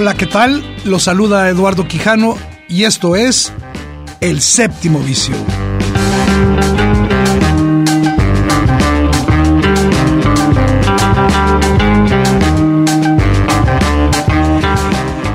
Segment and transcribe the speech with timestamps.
[0.00, 0.62] Hola, ¿qué tal?
[0.84, 2.36] Los saluda Eduardo Quijano
[2.68, 3.52] y esto es
[4.20, 5.34] El Séptimo Vicio.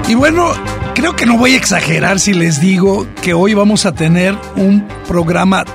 [0.07, 0.53] Y bueno,
[0.95, 4.87] creo que no voy a exagerar si les digo que hoy vamos a tener un
[5.09, 5.65] programa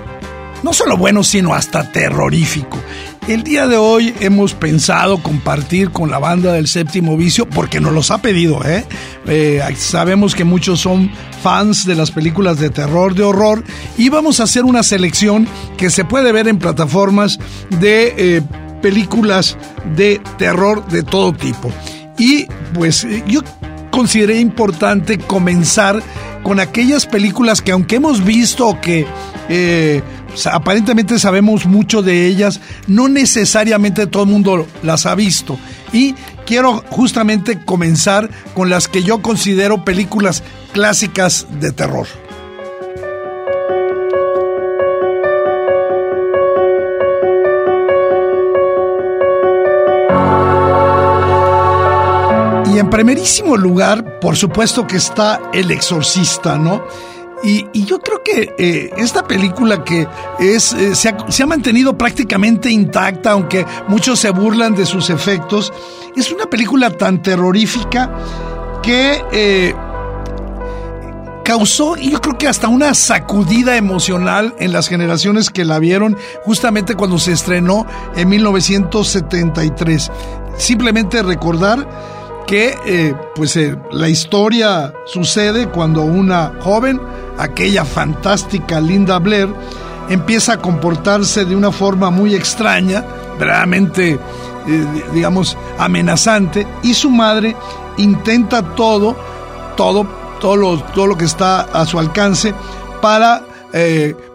[0.62, 2.77] no solo bueno, sino hasta terrorífico.
[3.28, 7.92] El día de hoy hemos pensado compartir con la banda del séptimo vicio, porque nos
[7.92, 8.86] los ha pedido, ¿eh?
[9.26, 9.62] ¿eh?
[9.76, 11.10] sabemos que muchos son
[11.42, 13.62] fans de las películas de terror, de horror,
[13.98, 18.42] y vamos a hacer una selección que se puede ver en plataformas de eh,
[18.80, 19.58] películas
[19.94, 21.70] de terror de todo tipo.
[22.16, 23.42] Y pues eh, yo
[23.90, 26.02] consideré importante comenzar
[26.42, 29.06] con aquellas películas que aunque hemos visto que
[30.46, 35.58] aparentemente sabemos mucho de ellas, no necesariamente todo el mundo las ha visto.
[35.92, 36.14] Y
[36.46, 42.06] quiero justamente comenzar con las que yo considero películas clásicas de terror.
[52.72, 56.84] Y en primerísimo lugar, por supuesto que está El Exorcista, ¿no?
[57.42, 60.08] Y, yo creo que eh, esta película que
[60.40, 65.72] es, eh, se, ha, mantenido prácticamente intacta, aunque muchos se burlan de sus efectos,
[66.16, 68.12] es una película tan terrorífica
[68.82, 69.74] que eh,
[71.44, 76.16] causó, y yo creo que hasta una sacudida emocional en las generaciones que la vieron
[76.44, 80.10] justamente cuando se estrenó en 1973.
[80.56, 82.17] Simplemente recordar
[82.48, 86.98] que eh, pues eh, la historia sucede cuando una joven,
[87.36, 89.50] aquella fantástica Linda Blair,
[90.08, 93.04] empieza a comportarse de una forma muy extraña,
[93.38, 94.12] verdaderamente,
[94.66, 97.54] eh, digamos, amenazante, y su madre
[97.98, 99.14] intenta todo,
[99.76, 100.06] todo,
[100.40, 102.54] todo lo, todo lo que está a su alcance
[103.02, 103.44] para,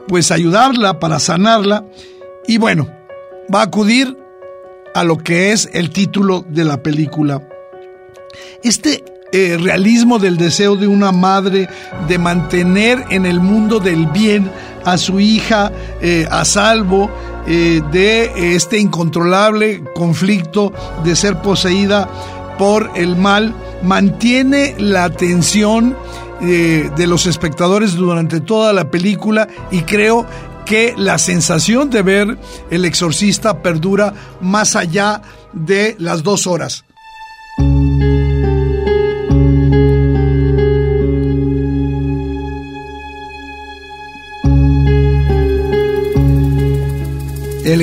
[0.07, 1.83] pues, ayudarla, para sanarla,
[2.47, 2.87] y bueno,
[3.53, 4.15] va a acudir
[4.93, 7.41] a lo que es el título de la película,
[8.63, 9.03] este
[9.35, 11.67] eh, realismo del deseo de una madre
[12.07, 14.51] de mantener en el mundo del bien
[14.85, 15.71] a su hija
[16.01, 17.09] eh, a salvo
[17.47, 20.71] eh, de este incontrolable conflicto
[21.03, 22.07] de ser poseída
[22.59, 25.97] por el mal, mantiene la atención
[26.41, 30.25] de los espectadores durante toda la película y creo
[30.65, 32.37] que la sensación de ver
[32.69, 35.21] el exorcista perdura más allá
[35.53, 36.83] de las dos horas.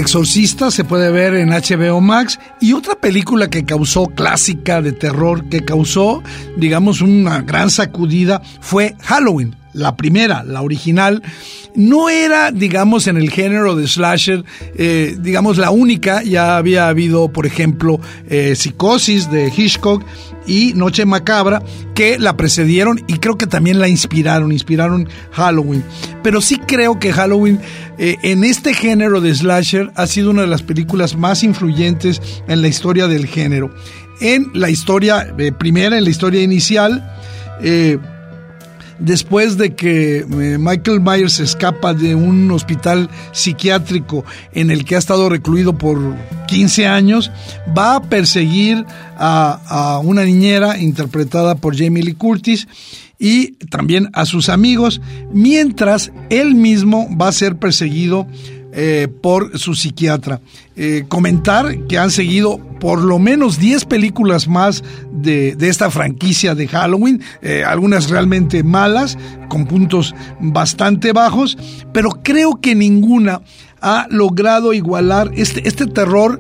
[0.01, 5.49] Exorcista se puede ver en HBO Max y otra película que causó clásica de terror,
[5.49, 6.23] que causó,
[6.57, 11.23] digamos, una gran sacudida fue Halloween la primera, la original,
[11.75, 14.45] no era, digamos, en el género de slasher,
[14.77, 16.23] eh, digamos, la única.
[16.23, 20.05] Ya había habido, por ejemplo, eh, Psicosis de Hitchcock
[20.51, 21.63] y Noche Macabra,
[21.95, 25.85] que la precedieron y creo que también la inspiraron, inspiraron Halloween.
[26.25, 27.61] Pero sí creo que Halloween,
[27.99, 32.63] eh, en este género de slasher, ha sido una de las películas más influyentes en
[32.63, 33.73] la historia del género.
[34.21, 37.17] En la historia primera, en la historia inicial,
[39.01, 44.99] después de que eh, Michael Myers escapa de un hospital psiquiátrico en el que ha
[44.99, 45.99] estado recluido por
[46.47, 47.31] 15 años,
[47.77, 48.85] va a perseguir
[49.17, 52.69] a, una niñera interpretada por Jamie Lee Curtis
[53.19, 55.01] y también a sus amigos,
[55.33, 58.27] mientras él mismo va a ser perseguido
[58.73, 60.41] eh, por su psiquiatra.
[60.77, 66.69] Eh, comentar que han seguido por lo menos 10 películas más de, esta franquicia de
[66.69, 69.19] Halloween, eh, algunas realmente malas,
[69.49, 71.59] con puntos bastante bajos,
[71.93, 73.43] pero creo que ninguna
[73.81, 76.39] ha logrado igualar este, este terror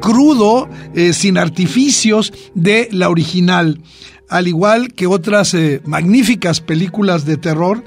[0.00, 0.68] crudo,
[1.12, 3.80] sin artificios, de la original.
[4.28, 7.82] Al igual que otras magníficas películas de terror,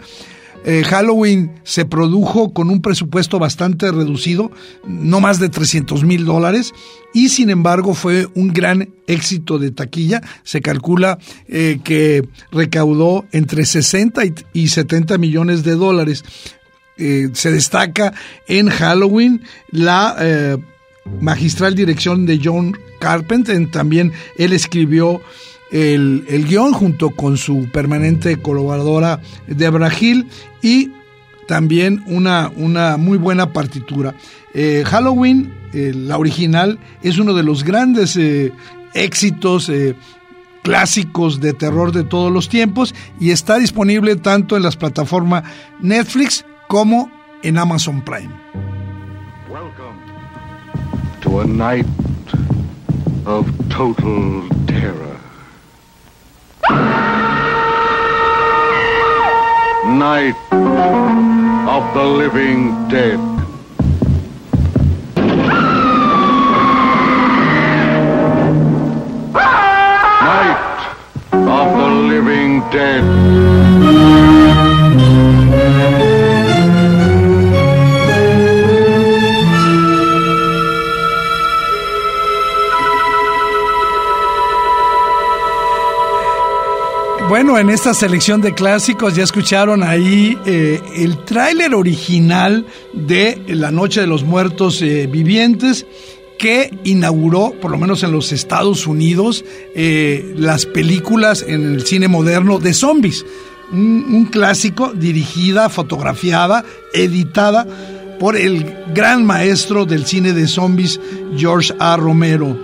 [0.67, 4.51] eh, Halloween se produjo con un presupuesto bastante reducido,
[4.87, 6.73] no más de 300 mil dólares,
[7.13, 10.21] y sin embargo fue un gran éxito de taquilla.
[10.43, 14.23] Se calcula eh, que recaudó entre 60
[14.53, 16.25] y 70 millones de dólares.
[16.97, 18.13] Eh, se destaca
[18.47, 20.57] en Halloween la
[21.21, 25.21] magistral dirección de John Carpenter, también él escribió
[25.71, 30.27] el, guion junto con su permanente colaboradora Debra Hill
[30.61, 30.91] y
[31.47, 34.15] también una, una muy buena partitura.
[34.53, 38.51] Eh, Halloween, eh, la original, es uno de los grandes eh,
[38.93, 39.71] éxitos
[40.63, 45.43] clásicos de terror de todos los tiempos y está disponible tanto en las plataformas
[45.79, 47.11] Netflix como
[47.43, 48.33] en Amazon Prime.
[49.49, 49.99] Welcome
[51.21, 51.85] to a night
[53.25, 55.24] of total terror.
[59.87, 63.19] Night of the Living Dead.
[70.23, 70.97] Night
[71.33, 74.04] of the Living Dead.
[87.27, 93.71] Bueno, en esta selección de clásicos ya escucharon ahí eh, el tráiler original de La
[93.71, 95.87] Noche de los Muertos eh, Vivientes
[96.37, 99.43] que inauguró, por lo menos en los Estados Unidos,
[99.73, 103.25] eh, las películas en el cine moderno de zombies.
[103.71, 106.63] Un, clásico dirigida, fotografiada,
[106.93, 107.65] editada
[108.19, 110.99] por el gran maestro del cine de zombies,
[111.35, 111.97] George A.
[111.97, 112.55] Romero.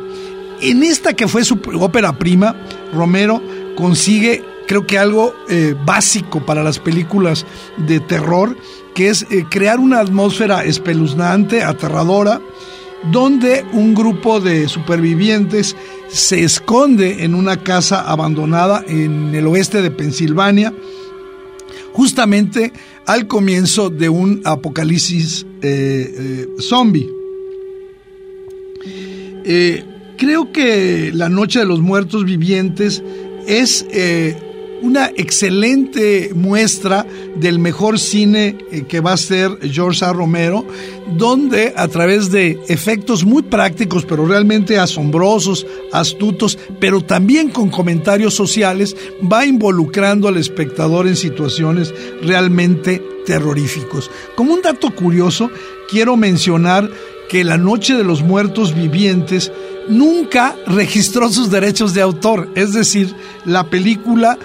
[0.61, 2.55] En esta que fue su ópera prima,
[2.93, 3.41] Romero
[3.75, 7.45] consigue creo que algo eh, básico para las películas
[7.75, 8.55] de terror,
[8.95, 12.39] que es eh, crear una atmósfera espeluznante, aterradora,
[13.11, 15.75] donde un grupo de supervivientes
[16.07, 20.73] se esconde en una casa abandonada en el oeste de Pensilvania,
[21.91, 22.71] justamente
[23.05, 27.09] al comienzo de un apocalipsis eh, zombie.
[30.17, 33.03] creo que La Noche de los Muertos Vivientes
[33.47, 33.85] es
[34.81, 37.05] una excelente muestra
[37.35, 40.13] del mejor cine eh, que va a ser George A.
[40.13, 40.65] Romero,
[41.17, 48.33] donde a través de efectos muy prácticos, pero realmente asombrosos, astutos, pero también con comentarios
[48.33, 48.95] sociales,
[49.31, 54.09] va involucrando al espectador en situaciones realmente terroríficos.
[54.35, 55.49] Como un dato curioso,
[55.89, 56.89] quiero mencionar
[57.29, 59.51] que La Noche de los Muertos Vivientes
[59.87, 64.37] nunca registró sus derechos de autor, es decir, la película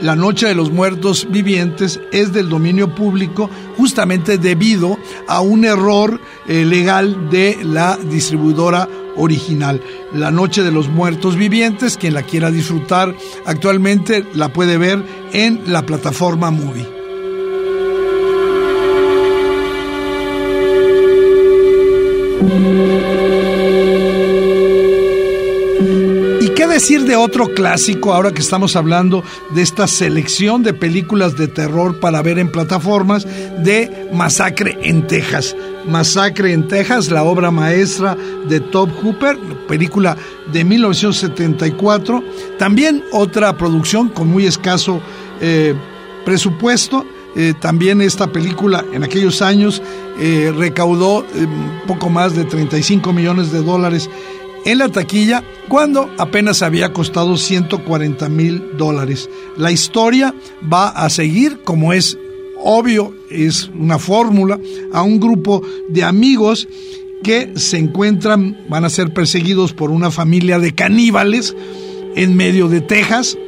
[0.00, 6.20] la Noche de los Muertos Vivientes es del dominio público justamente debido a un error
[6.46, 9.80] eh, legal de la distribuidora original.
[10.12, 13.14] La Noche de los Muertos Vivientes, quien la quiera disfrutar
[13.44, 16.97] actualmente la puede ver en la plataforma Movie.
[26.68, 31.98] Decir de otro clásico ahora que estamos hablando de esta selección de películas de terror
[31.98, 33.26] para ver en plataformas
[33.64, 35.56] de Masacre en Texas?
[35.86, 38.16] Masacre en Texas, la obra maestra
[38.48, 40.16] de Top Hooper, película
[40.52, 42.22] de 1974.
[42.58, 45.00] También otra producción con muy escaso
[45.40, 45.74] eh,
[46.24, 47.06] presupuesto.
[47.36, 49.82] Eh, también esta película en aquellos años
[50.18, 51.24] eh, recaudó
[51.86, 54.10] poco más de 35 millones de dólares
[54.70, 59.28] en la taquilla cuando apenas había costado 140 mil dólares.
[59.56, 60.34] La historia
[60.70, 62.18] va a seguir como es
[62.60, 64.60] obvio, es una fórmula,
[64.92, 66.68] a un grupo de amigos
[67.22, 71.54] que se encuentran, van a ser perseguidos por una familia de caníbales
[72.14, 73.38] en medio de Texas.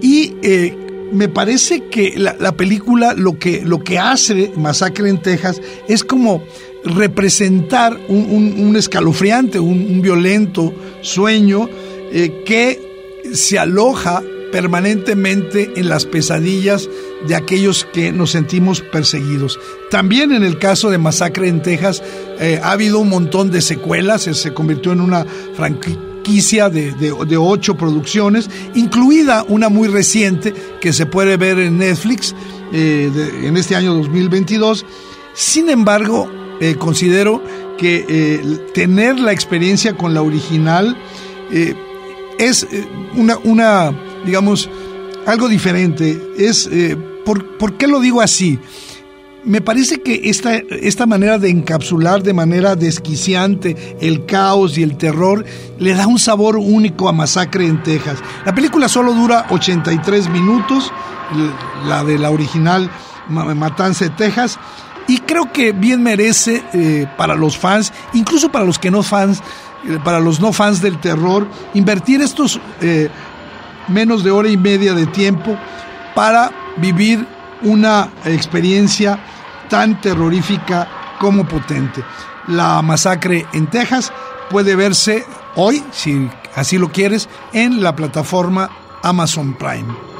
[0.00, 0.76] Y eh,
[1.12, 6.42] me parece que la, película lo que, lo que hace Masacre en Texas es como
[6.86, 11.68] representar un, escalofriante, un, violento sueño
[12.12, 16.88] eh, que se aloja permanentemente en las pesadillas
[17.26, 19.58] de aquellos que nos sentimos perseguidos.
[19.90, 22.02] También en el caso de Masacre en Texas
[22.38, 27.76] eh, ha habido un montón de secuelas, se convirtió en una franquicia de, de, ocho
[27.76, 32.34] producciones, incluida una muy reciente que se puede ver en Netflix
[32.72, 33.10] eh,
[33.42, 34.86] en este año 2022.
[35.34, 37.42] Sin embargo, eh, considero
[37.78, 38.40] que
[38.72, 40.96] tener la experiencia con la original
[42.38, 42.66] es
[43.14, 43.92] una, una
[44.24, 44.68] digamos,
[45.26, 46.20] algo diferente.
[46.38, 48.58] Es, eh, ¿por, qué lo digo así?
[49.44, 54.96] Me parece que esta, esta manera de encapsular de manera desquiciante el caos y el
[54.96, 55.44] terror
[55.78, 58.18] le da un sabor único a Masacre en Texas.
[58.44, 60.92] La película solo dura 83 minutos,
[61.86, 62.90] la de la original
[63.28, 64.58] Matanza de Texas,
[65.08, 69.42] y creo que bien merece eh, para los fans, incluso para los que no fans,
[69.86, 72.60] eh, para los no fans del terror, invertir estos
[73.88, 75.56] menos de hora y media de tiempo
[76.14, 77.26] para vivir
[77.62, 79.18] una experiencia
[79.68, 82.02] tan terrorífica como potente.
[82.48, 84.12] La masacre en Texas
[84.50, 85.24] puede verse
[85.56, 88.70] hoy, si así lo quieres, en la plataforma
[89.02, 90.15] Amazon Prime.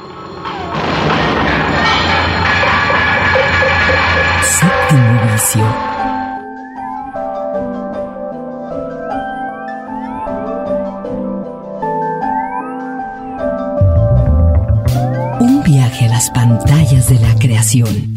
[15.67, 18.16] Viaje a las pantallas de la creación.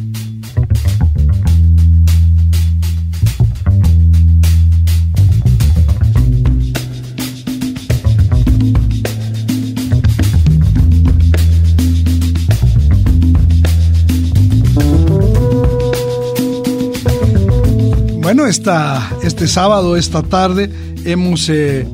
[18.51, 20.73] Este sábado, esta tarde,
[21.05, 21.87] hemos eh,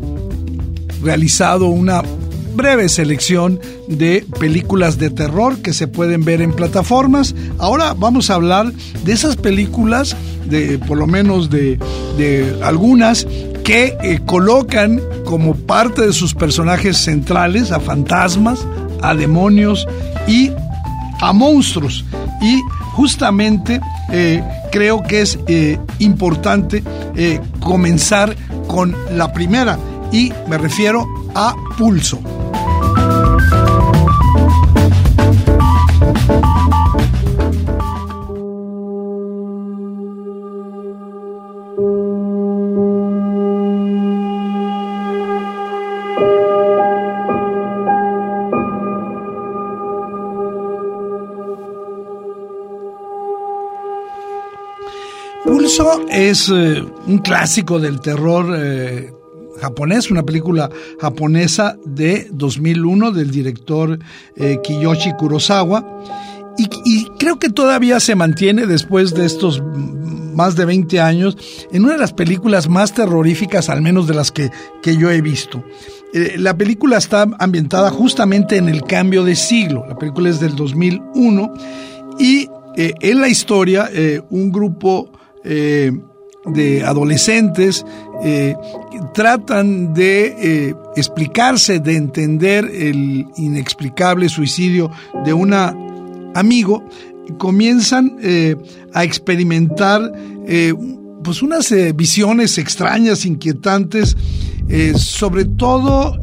[1.03, 2.03] realizado una
[2.55, 7.35] breve selección de películas de terror que se pueden ver en plataformas.
[7.59, 11.79] Ahora vamos a hablar de esas películas, de por lo menos de,
[12.65, 13.27] algunas,
[13.63, 18.67] que eh, colocan como parte de sus personajes centrales a fantasmas,
[19.03, 19.87] a demonios
[20.27, 20.53] y
[21.21, 22.07] a monstruos.
[22.41, 22.63] Y
[22.95, 23.79] justamente
[24.11, 24.43] eh,
[24.77, 26.85] creo que es eh, importante
[27.61, 29.79] comenzar con la primera
[30.13, 32.36] y me refiero a Pulso.
[56.29, 59.13] Es eh, un clásico del terror eh,
[59.61, 63.99] japonés, una película japonesa de 2001 del director
[64.37, 65.85] eh, Kiyoshi Kurosawa.
[66.59, 71.37] Y, creo que todavía se mantiene después de estos más de 20 años
[71.71, 74.51] en una de las películas más terroríficas, al menos de las que,
[74.83, 75.63] que yo he visto.
[76.39, 79.85] la película está ambientada justamente en el cambio de siglo.
[79.87, 81.53] La película es del 2001
[82.19, 83.91] y en la historia
[84.31, 85.11] un grupo
[86.47, 87.85] de adolescentes
[88.23, 88.55] eh,
[89.15, 94.91] tratan de eh, explicarse, de entender el inexplicable suicidio
[95.25, 95.53] de un
[96.35, 96.85] amigo,
[97.39, 98.17] comienzan
[98.95, 100.13] a experimentar
[101.25, 104.17] pues unas visiones extrañas, inquietantes,
[104.95, 106.17] sobre todo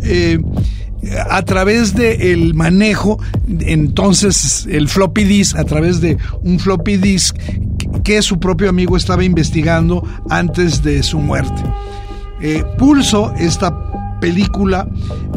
[1.29, 3.19] a través del manejo,
[3.59, 7.35] entonces el floppy disk, a través de un floppy disk
[8.03, 11.63] que su propio amigo estaba investigando antes de su muerte.
[12.43, 13.73] Eh, Pulso, esta
[14.19, 14.85] película,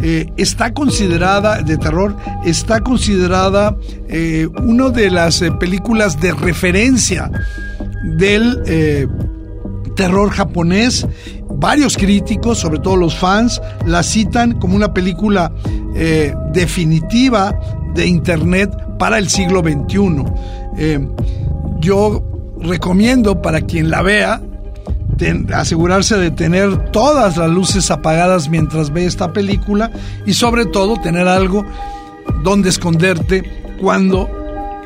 [0.03, 3.77] eh, está considerada de terror, está considerada
[4.09, 7.31] eh, una de las películas de referencia
[8.19, 9.09] del
[9.95, 11.07] terror japonés.
[11.49, 15.53] Varios críticos, sobre todo los fans, la citan como una película
[16.53, 17.59] definitiva
[17.95, 21.09] de Internet para el siglo XXI.
[21.81, 22.26] yo
[22.61, 24.43] recomiendo para quien la vea
[25.55, 29.91] asegurarse de tener todas las luces apagadas mientras ve esta película
[30.27, 31.65] y sobre todo tener algo
[32.43, 33.43] donde esconderte
[33.81, 34.29] cuando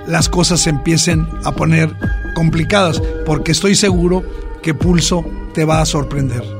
[0.06, 1.94] las cosas se empiecen a poner
[2.34, 4.22] complicadas, porque estoy seguro
[4.62, 6.59] que Pulso te va a sorprender.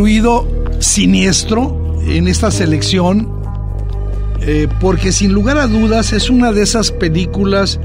[0.00, 3.30] Incluido Siniestro en esta selección
[4.40, 7.78] eh, porque sin lugar a dudas es una de esas películas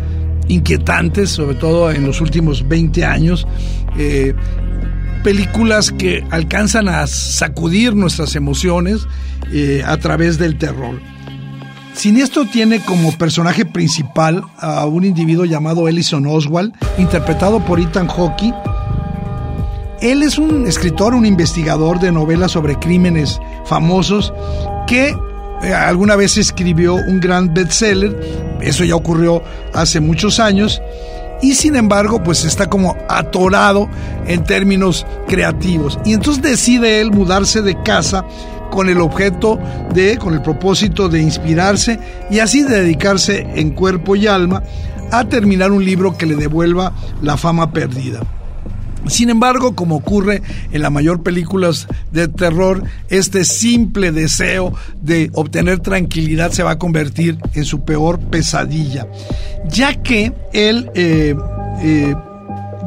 [0.48, 3.46] inquietantes, sobre todo en los últimos 20 años,
[3.98, 4.34] eh,
[5.26, 9.06] películas que alcanzan a sacudir nuestras emociones
[9.52, 11.02] eh, a través del terror.
[11.96, 18.54] Siniestro tiene como personaje principal a un individuo llamado Ellison Oswald, interpretado por Ethan Hawke.
[20.02, 24.34] Él es un escritor, un investigador de novelas sobre crímenes famosos
[24.88, 25.16] que
[25.64, 28.16] eh, alguna vez escribió un gran bestseller,
[28.62, 29.42] eso ya ocurrió
[29.74, 30.82] hace muchos años,
[31.42, 33.90] y sin embargo pues está como atorado
[34.28, 35.98] en términos creativos.
[36.06, 38.26] Y entonces decide él mudarse de casa
[38.72, 39.60] con el objeto
[39.94, 42.00] de, con el propósito de inspirarse
[42.30, 44.64] y así dedicarse en cuerpo y alma
[45.12, 48.22] a terminar un libro que le devuelva la fama perdida.
[49.08, 55.80] Sin embargo, como ocurre en la mayor películas de terror, este simple deseo de obtener
[55.80, 59.08] tranquilidad se va a convertir en su peor pesadilla,
[59.70, 61.36] ya que él eh,
[61.82, 62.16] eh,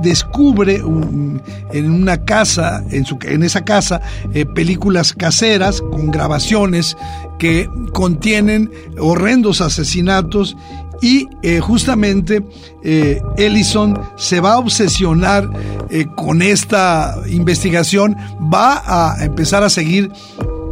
[0.03, 4.01] descubre en una casa, en, su, en esa casa,
[4.35, 6.97] eh, películas caseras con grabaciones
[7.39, 10.57] que contienen horrendos asesinatos
[11.00, 12.45] y eh, justamente
[12.83, 15.49] eh, Ellison se va a obsesionar
[15.90, 18.17] eh, con esta investigación,
[18.52, 20.11] va a empezar a seguir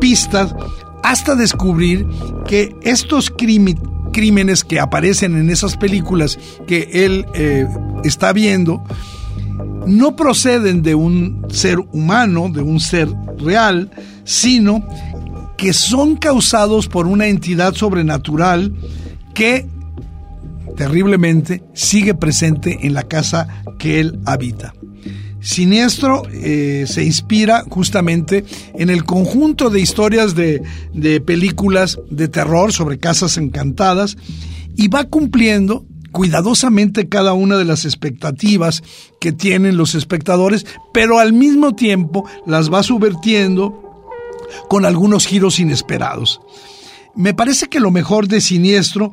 [0.01, 0.55] pistas
[1.03, 2.07] hasta descubrir
[2.47, 7.27] que estos crímenes que aparecen en esas películas que él
[8.03, 8.83] está viendo
[9.87, 13.91] no proceden de un ser humano, de un ser real,
[14.25, 14.85] sino
[15.57, 18.75] que son causados por una entidad sobrenatural
[19.33, 19.67] que
[20.77, 24.75] terriblemente, sigue presente en la casa que él habita.
[25.41, 32.73] Siniestro eh, se inspira justamente en el conjunto de historias de, de películas de terror
[32.73, 34.17] sobre casas encantadas
[34.77, 38.83] y va cumpliendo cuidadosamente cada una de las expectativas
[39.21, 43.83] que tienen los espectadores, pero al mismo tiempo las va subvertiendo
[44.69, 46.41] con algunos giros inesperados.
[47.15, 49.13] Me parece que lo mejor de Siniestro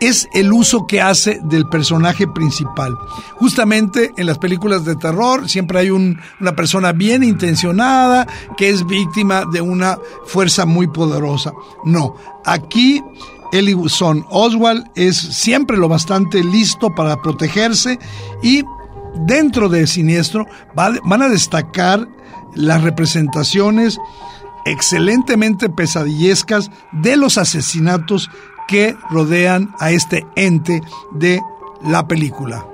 [0.00, 2.96] es el uso que hace del personaje principal.
[3.36, 9.44] Justamente en las películas de terror siempre hay una persona bien intencionada que es víctima
[9.52, 11.52] de una fuerza muy poderosa.
[11.84, 13.02] No, aquí
[13.52, 17.98] Ellison Oswald es siempre lo bastante listo para protegerse
[18.42, 18.64] y
[19.26, 22.08] dentro de Siniestro van a destacar
[22.54, 23.98] las representaciones
[24.64, 28.30] excelentemente pesadillescas de los asesinatos
[28.68, 31.40] que rodean a este ente de
[31.82, 32.66] la película.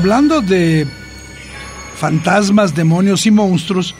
[0.00, 0.86] Hablando de
[1.94, 3.94] fantasmas, demonios y monstruos,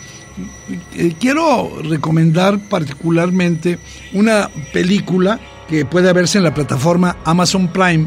[0.95, 3.79] eh, quiero recomendar particularmente
[4.15, 8.07] una película que puede verse en la plataforma Amazon Prime,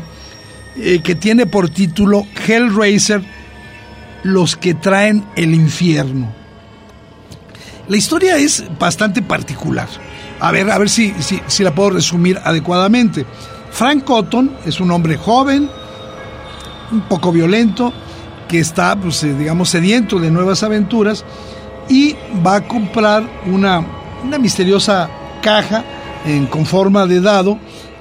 [0.76, 3.22] eh, que tiene por título Hellraiser,
[4.24, 6.34] los que traen el infierno.
[7.88, 9.88] La historia es bastante particular.
[10.40, 13.24] A ver, a ver si, si, si la puedo resumir adecuadamente.
[13.72, 15.70] Frank Cotton es un hombre joven,
[16.94, 17.92] un poco violento,
[18.48, 21.26] que está, pues, eh, digamos, sediento de nuevas aventuras
[21.90, 23.86] y va a comprar una,
[24.24, 25.10] una misteriosa
[25.42, 25.84] caja
[26.26, 27.58] en, con forma de dado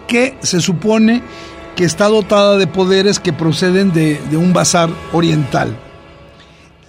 [0.07, 1.22] que se supone
[1.74, 5.76] que está dotada de poderes que proceden de, un bazar oriental.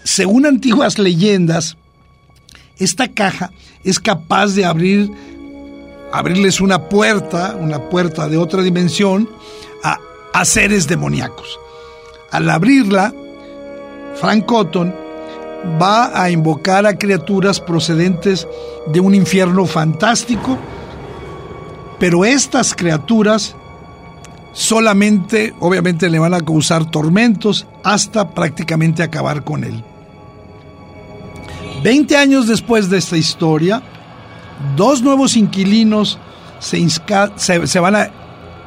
[0.03, 1.77] Según antiguas leyendas,
[2.77, 3.51] esta caja
[3.83, 5.09] es capaz de abrir
[6.11, 9.27] abrirles una puerta, una puerta de otra dimensión
[10.35, 11.59] a seres demoníacos.
[12.33, 13.13] Al abrirla,
[14.15, 14.93] Frank Cotton
[15.79, 18.47] va a invocar a criaturas procedentes
[18.87, 20.57] de un infierno fantástico,
[21.99, 23.55] pero estas criaturas
[24.51, 29.83] solamente, obviamente, le van a causar tormentos hasta prácticamente acabar con él.
[31.83, 33.83] Veinte años después de esta historia,
[34.75, 36.17] dos nuevos inquilinos
[36.59, 38.09] se, se, van a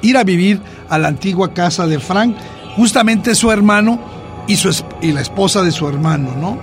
[0.03, 2.37] ir a vivir a la antigua casa de Frank
[2.77, 3.99] justamente su hermano
[4.47, 6.59] y, su, y la esposa de su hermano, ¿no?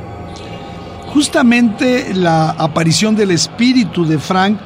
[1.13, 4.57] Justamente la aparición del espíritu de Frank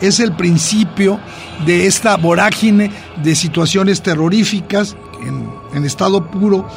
[0.00, 1.18] es el principio
[1.64, 2.90] de esta vorágine
[3.22, 6.68] de situaciones terroríficas en, en estado puro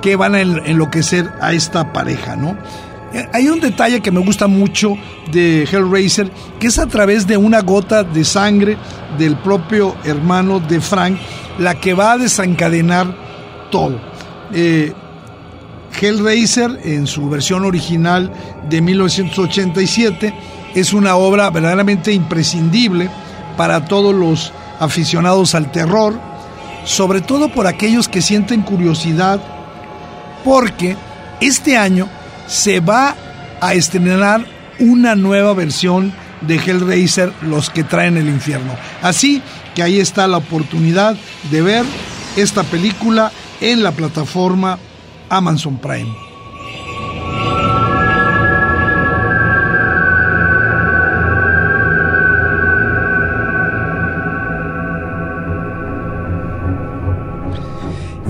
[0.00, 2.56] que van a enloquecer a esta pareja, ¿no?
[3.32, 4.96] Hay un detalle que me gusta mucho
[5.30, 8.78] de Hellraiser, que es a través de una gota de sangre
[9.18, 11.18] del propio hermano de Frank,
[11.58, 13.14] la que va a desencadenar
[13.72, 13.98] todo.
[14.54, 14.92] Eh,
[16.00, 18.32] Hellraiser, en su versión original
[18.68, 20.32] de 1987,
[20.76, 23.10] es una obra verdaderamente imprescindible
[23.56, 26.18] para todos los aficionados al terror,
[26.84, 29.40] sobre todo por aquellos que sienten curiosidad,
[30.44, 30.96] porque
[31.40, 32.08] este año
[32.46, 33.14] se va
[33.60, 34.44] a estrenar
[34.78, 38.72] una nueva versión de Hellraiser, Los que traen el infierno.
[39.00, 39.42] Así
[39.74, 41.16] que ahí está la oportunidad
[41.50, 41.84] de ver
[42.36, 43.30] esta película
[43.62, 44.78] en la plataforma
[45.28, 46.12] Amazon Prime.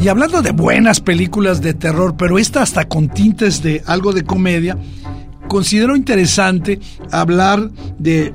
[0.01, 4.25] Y hablando de buenas películas de terror, pero esta hasta con tintes de algo de
[4.25, 4.77] comedia,
[5.49, 8.35] considero interesante hablar de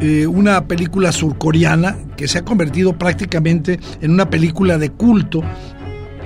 [0.00, 5.42] eh, una película surcoreana que se ha convertido prácticamente en una película de culto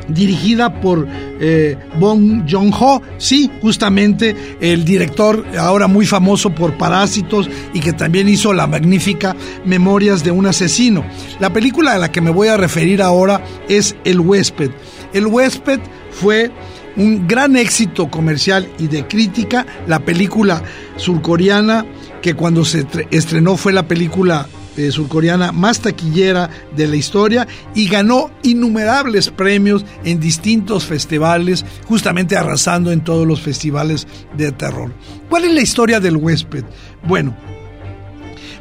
[0.09, 1.07] dirigida por
[1.41, 8.29] eh, Bong Joon-ho, sí, justamente el director ahora muy famoso por Parásitos y que también
[8.29, 11.05] hizo la magnífica Memorias de un asesino.
[11.41, 14.71] La película a la que me voy a referir ahora es El huésped.
[15.13, 16.51] El huésped fue
[16.97, 20.63] un gran éxito comercial y de crítica, la película
[20.97, 21.85] surcoreana
[22.23, 27.89] que cuando se estrenó fue la película eh, surcoreana más taquillera de la historia y
[27.89, 34.93] ganó innumerables premios en distintos festivales, justamente arrasando en todos los festivales de terror.
[35.29, 36.65] ¿Cuál es la historia del huésped?
[37.07, 37.37] Bueno,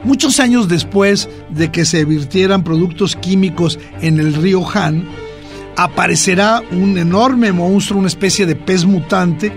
[0.04, 5.08] muchos años después de que se virtieran productos químicos en el río Han,
[5.75, 9.51] aparecerá un enorme monstruo, una especie de pez mutante,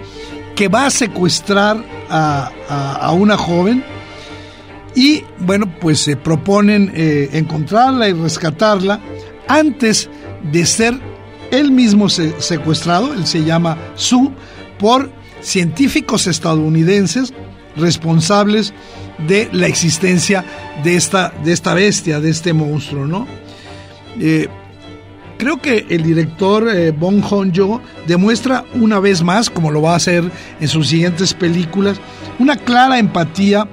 [0.57, 3.85] que va a secuestrar a una joven
[4.99, 8.99] y bueno, pues se proponen eh, encontrarla y rescatarla
[9.47, 10.11] antes
[10.51, 10.99] de ser
[11.53, 14.33] él mismo secuestrado, él se llama Su,
[14.77, 15.09] por
[15.41, 17.33] científicos estadounidenses
[17.77, 18.75] responsables
[19.29, 20.45] de la existencia
[20.83, 23.29] de esta, de esta bestia, de este monstruo, ¿no?
[24.19, 24.49] Eh,
[25.39, 29.97] creo que el director eh, Bong Joon-ho demuestra una vez más, como lo va a
[29.97, 30.29] hacer
[30.61, 32.01] en sus siguientes películas,
[32.41, 33.69] una clara empatía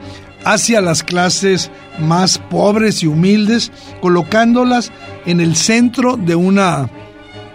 [0.45, 4.91] hacia las clases más pobres y humildes, colocándolas
[5.25, 6.89] en el centro de una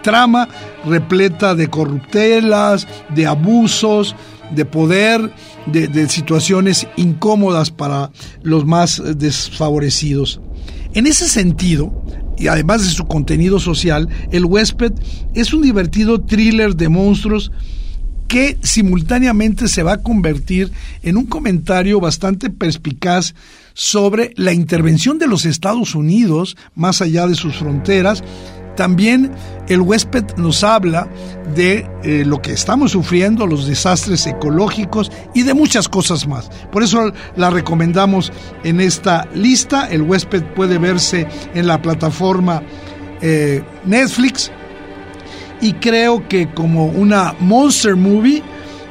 [0.03, 0.49] trama
[0.85, 4.17] repleta de corruptelas, de abusos,
[4.51, 5.33] de poder,
[5.67, 8.11] de, situaciones incómodas para
[8.43, 10.41] los más desfavorecidos.
[10.93, 11.93] En ese sentido,
[12.37, 14.93] y además de su contenido social, El huésped
[15.35, 17.53] es un divertido thriller de monstruos
[18.31, 20.71] que simultáneamente se va a convertir
[21.03, 23.35] en un comentario bastante perspicaz
[23.75, 28.23] sobre la intervención de los Estados Unidos más allá de sus fronteras.
[28.77, 29.33] También
[29.69, 31.09] el huésped nos habla
[31.57, 36.51] de eh, lo que estamos sufriendo, los desastres ecológicos y de muchas cosas más.
[36.71, 39.89] Por eso la recomendamos en esta lista.
[39.91, 42.63] El huésped puede verse en la plataforma
[43.23, 44.53] eh, Netflix
[45.61, 48.43] y creo que como una monster movie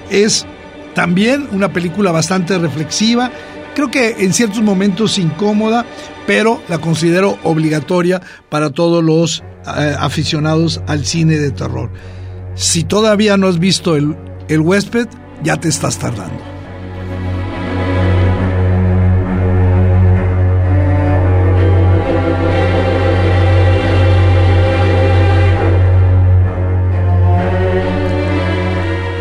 [0.10, 0.46] es
[0.94, 3.32] también una película bastante reflexiva,
[3.76, 5.86] creo que en ciertos momentos incómoda,
[6.28, 9.44] pero la considero obligatoria para todos los
[9.78, 11.92] eh, aficionados al cine de terror.
[12.56, 14.16] Si todavía no has visto el,
[14.48, 15.08] el huésped,
[15.44, 16.49] ya te estás tardando.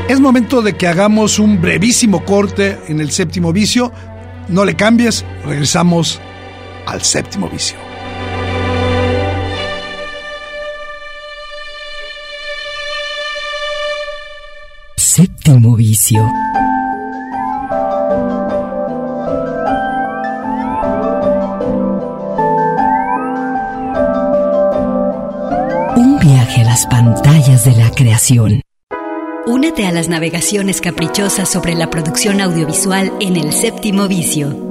[0.08, 3.92] Es momento de que hagamos un brevísimo corte en el séptimo vicio.
[4.48, 6.18] No le cambies, regresamos
[6.86, 7.76] al séptimo vicio.
[14.96, 16.22] Séptimo vicio.
[25.96, 28.62] Un viaje a las pantallas de la creación.
[29.48, 34.67] Únete a las navegaciones caprichosas sobre la producción audiovisual en el séptimo vicio.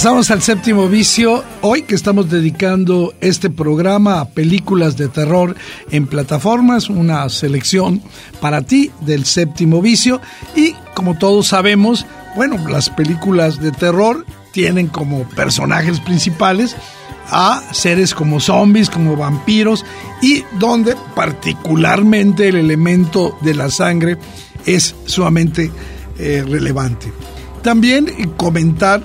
[0.00, 1.44] Regresamos al séptimo vicio.
[1.60, 5.54] Hoy que estamos dedicando este programa a películas de terror
[5.90, 8.00] en plataformas, una selección
[8.40, 10.22] para ti del séptimo vicio.
[10.56, 16.74] Y como todos sabemos, bueno, las películas de terror tienen como personajes principales
[17.28, 19.84] a seres como zombies, como vampiros,
[20.22, 24.16] y donde particularmente el elemento de la sangre
[24.64, 25.70] es sumamente
[26.18, 27.12] eh, relevante.
[27.62, 28.06] También
[28.38, 29.02] comentar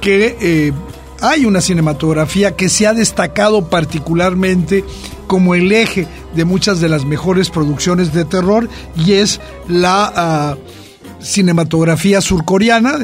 [0.00, 0.72] que eh,
[1.20, 4.84] hay una cinematografía que se ha destacado particularmente
[5.26, 10.56] como el eje de muchas de las mejores producciones de terror y es la ah,
[11.20, 12.98] cinematografía surcoreana.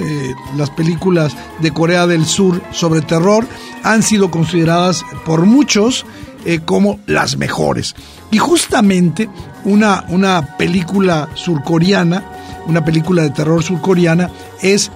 [0.57, 3.47] las películas de Corea del Sur sobre terror
[3.83, 6.07] han sido consideradas por muchos
[6.47, 7.95] eh, como las mejores.
[8.31, 9.29] Y justamente
[9.65, 12.25] una, una película surcoreana,
[12.67, 14.31] una película de terror surcoreana,
[14.61, 14.91] es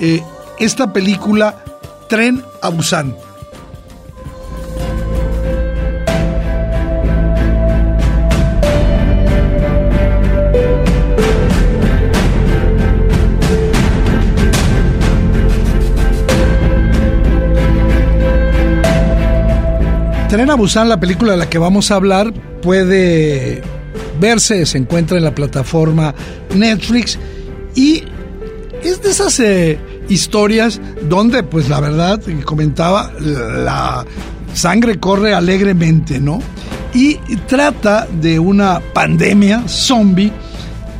[0.00, 0.22] eh,
[0.64, 1.56] esta película
[2.08, 3.16] Tren a Busan.
[20.28, 23.62] Tren a Busan, la película de la que vamos a hablar, puede
[24.20, 26.14] verse, se encuentra en la plataforma
[26.54, 27.18] Netflix
[27.74, 28.04] y
[28.84, 29.78] es de esas eh,
[30.12, 34.04] historias donde, pues la verdad, comentaba, la
[34.54, 36.40] sangre corre alegremente, ¿no?
[36.94, 40.32] Y trata de una pandemia zombie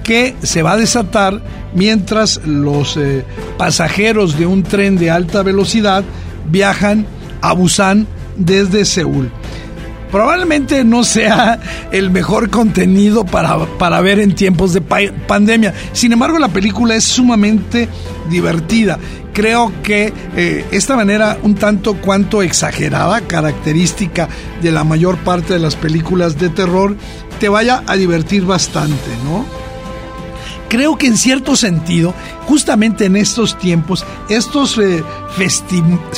[0.03, 1.41] que se va a desatar
[1.75, 3.25] mientras los eh,
[3.59, 6.03] pasajeros de un tren de alta velocidad
[6.51, 7.07] viajan
[7.41, 9.31] a Busan desde Seúl
[10.13, 11.59] probablemente no sea
[11.91, 15.75] el mejor contenido para, para ver en tiempos de pandemia.
[15.95, 17.89] Sin embargo, la película es sumamente
[18.31, 18.99] divertida.
[19.33, 24.29] Creo que eh, esta manera un tanto cuanto exagerada, característica
[24.61, 26.95] de la mayor parte de las películas de terror,
[27.41, 29.47] te vaya a divertir bastante, ¿no?
[30.73, 32.15] Creo que en cierto sentido,
[32.47, 35.05] justamente en estos tiempos, estos eh,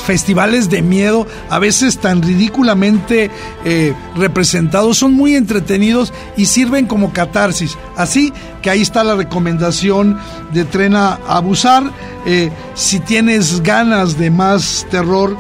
[0.06, 3.32] festivales de miedo, a veces tan ridículamente
[3.64, 7.76] eh, representados, son muy entretenidos y sirven como catarsis.
[7.96, 10.20] Así que ahí está la recomendación
[10.52, 11.90] de Trena Abusar.
[12.24, 15.36] Eh, si tienes ganas de más terror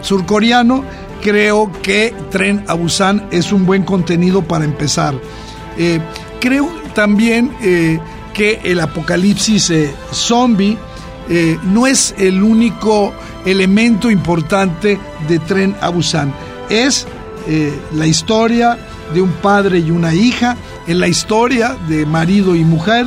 [0.00, 0.82] surcoreano,
[1.22, 5.14] creo que Tren a Busan es un buen contenido para empezar.
[6.40, 7.98] creo también eh,
[8.34, 10.78] que el apocalipsis eh, zombie
[11.28, 13.12] eh, no es el único
[13.44, 16.32] elemento importante de Tren a Busan.
[16.68, 17.06] Es
[17.92, 18.78] la historia
[19.12, 23.04] de un padre y una hija, es la historia de marido y mujer,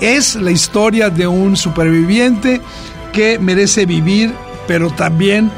[0.00, 2.60] es la historia de un superviviente
[3.12, 4.32] que merece vivir,
[4.68, 5.50] pero también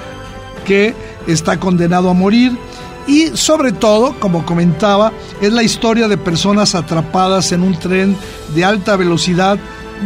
[0.65, 0.95] que
[1.27, 2.57] está condenado a morir
[3.07, 8.17] y sobre todo, como comentaba, es la historia de personas atrapadas en un tren
[8.55, 9.59] de alta velocidad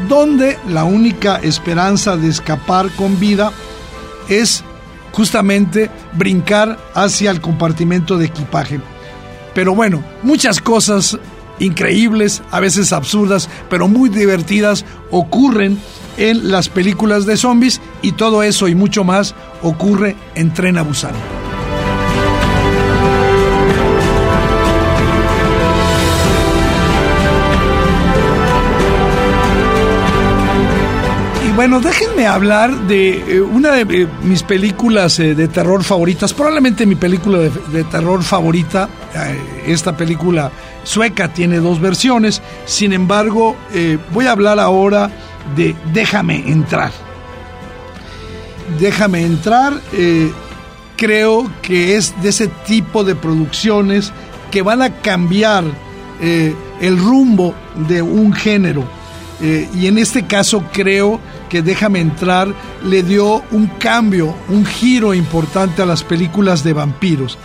[0.08, 3.52] donde la única esperanza de escapar con vida
[4.28, 4.62] es
[5.12, 8.80] justamente brincar hacia el compartimento de equipaje.
[9.54, 11.18] Pero bueno, muchas cosas
[11.58, 15.78] increíbles, a veces absurdas, pero muy divertidas ocurren
[16.16, 21.39] en las películas de zombies y todo eso y mucho más ocurre en Tren a.
[31.60, 36.86] Bueno, déjenme hablar de eh, una de eh, mis películas eh, de terror favoritas, probablemente
[36.86, 38.88] mi película de, terror favorita.
[39.66, 40.50] esta película
[40.84, 43.56] sueca tiene dos versiones, sin embargo,
[44.10, 45.10] voy a hablar ahora
[45.54, 46.92] de Déjame entrar.
[48.78, 49.74] Déjame entrar,
[50.96, 54.14] creo que es de ese tipo de producciones
[54.50, 55.64] que van a cambiar
[56.22, 57.54] el rumbo
[57.86, 58.99] de un género.
[59.42, 65.82] Y en este caso creo que Déjame entrar le dio un cambio, un giro importante
[65.82, 67.36] a las películas de vampiros.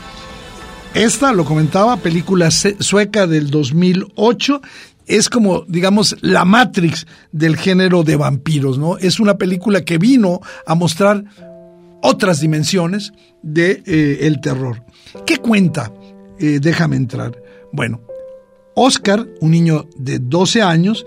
[0.93, 4.61] Esta, lo comentaba, película sueca del 2008,
[5.07, 8.97] es como, digamos, la Matrix del género de vampiros, ¿no?
[8.97, 11.23] Es una película que vino a mostrar
[12.01, 14.83] otras dimensiones de eh, el terror.
[15.25, 15.91] ¿Qué cuenta?
[16.39, 17.35] Eh, déjame entrar.
[17.73, 18.01] Bueno,
[18.75, 21.05] Oscar, un niño de 12 años,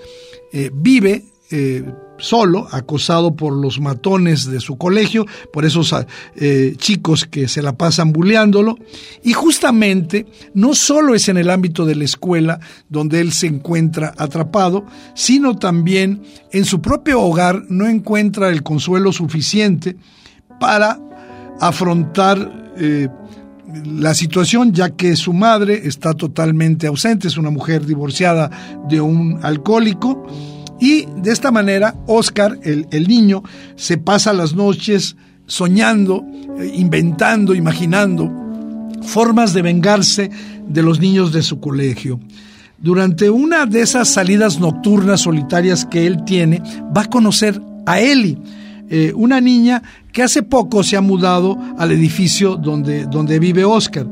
[0.53, 1.25] eh, vive
[2.19, 5.95] solo, acosado por los matones de su colegio, por esos
[6.37, 8.77] eh, chicos que se la pasan bulleándolo.
[9.23, 14.15] Y justamente no solo es en el ámbito de la escuela donde él se encuentra
[14.17, 14.85] atrapado,
[15.15, 19.97] sino también en su propio hogar no encuentra el consuelo suficiente
[20.61, 20.99] para
[21.61, 23.09] afrontar eh,
[23.85, 28.51] la situación, ya que su madre está totalmente ausente, es una mujer divorciada
[28.89, 30.27] de un alcohólico.
[30.81, 33.43] Y de esta manera, Oscar, el, el niño,
[33.77, 36.25] se pasa las noches soñando,
[36.59, 38.31] eh, inventando, imaginando
[39.03, 40.31] formas de vengarse
[40.67, 42.21] de los niños de su colegio.
[42.79, 46.63] Durante una de esas salidas nocturnas solitarias que él tiene,
[46.97, 48.39] va a conocer a Ellie,
[48.91, 49.83] eh, una niña
[50.19, 54.05] que hace poco se ha mudado al edificio donde, donde vive Oscar.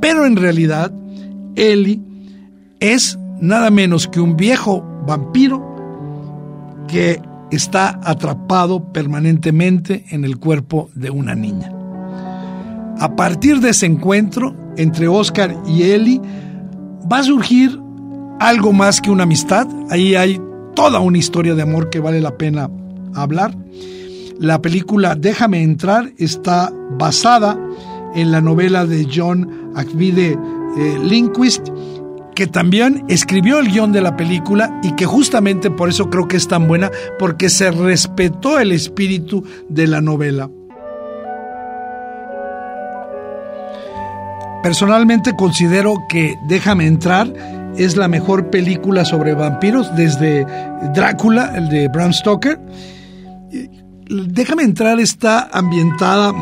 [0.00, 0.92] Pero en realidad,
[1.56, 2.00] Ellie
[2.78, 5.60] es nada menos que un viejo vampiro
[6.86, 11.72] que está atrapado permanentemente en el cuerpo de una niña.
[13.00, 16.20] A partir de ese encuentro entre Oscar y Ellie,
[17.12, 17.76] va a surgir
[18.38, 19.66] algo más que una amistad.
[19.90, 20.40] Ahí hay
[20.76, 22.70] toda una historia de amor que vale la pena
[23.12, 23.56] hablar.
[24.38, 27.58] La película Déjame entrar está basada
[28.14, 30.38] en la novela de John Akvide
[30.76, 31.30] eh,
[32.34, 36.36] que también escribió el guion de la película y que justamente por eso creo que
[36.36, 40.48] es tan buena, porque se respetó el espíritu de la novela.
[44.62, 47.32] Personalmente considero que Déjame entrar
[47.76, 50.46] es la mejor película sobre vampiros desde
[50.94, 52.60] Drácula, el de Bram Stoker.
[54.10, 56.32] Déjame entrar está ambientada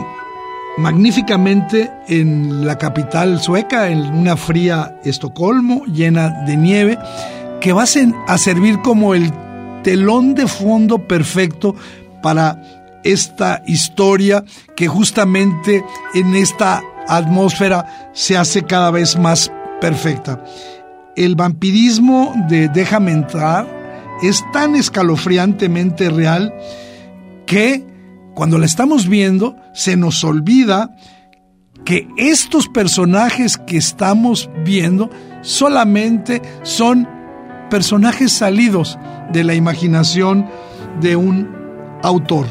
[0.79, 6.99] magníficamente en la capital sueca, en una fría Estocolmo llena de nieve,
[7.61, 9.33] que va a servir como el
[9.83, 11.75] telón de fondo perfecto
[12.23, 12.63] para
[13.03, 14.45] esta historia
[14.77, 19.51] que justamente en esta atmósfera se hace cada vez más
[19.81, 20.41] perfecta.
[21.17, 23.67] El vampirismo de Déjame entrar
[24.23, 26.55] es tan escalofriantemente real
[27.47, 27.85] que
[28.35, 30.95] cuando la estamos viendo se nos olvida
[31.85, 35.11] que estos personajes que estamos viendo
[35.43, 37.09] solamente son
[37.71, 38.99] personajes salidos
[39.33, 40.47] de la imaginación
[41.01, 41.49] de un
[42.03, 42.47] autor.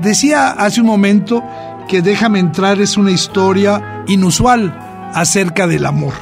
[0.00, 1.42] Decía hace un momento
[1.88, 4.76] que Déjame entrar es una historia inusual
[5.14, 6.14] acerca del amor.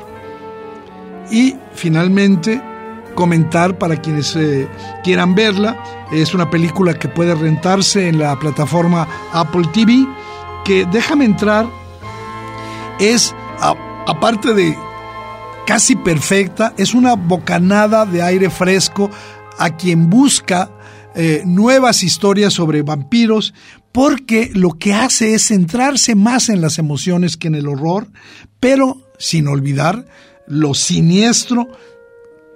[1.31, 2.61] Y finalmente,
[3.15, 4.69] comentar para quienes eh,
[5.03, 6.07] quieran verla.
[6.13, 10.07] Es una película que puede rentarse en la plataforma Apple TV,
[10.65, 11.67] que déjame entrar,
[12.99, 13.35] es,
[14.07, 14.77] aparte de
[15.67, 19.11] casi perfecta, es una bocanada de aire fresco
[19.59, 20.71] a quien busca
[21.15, 23.55] eh, nuevas historias sobre vampiros,
[23.93, 28.09] porque lo que hace es centrarse más en las emociones que en el horror,
[28.61, 30.07] pero sin olvidar
[30.47, 31.69] lo siniestro